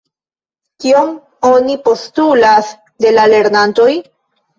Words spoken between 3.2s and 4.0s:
lernantoj?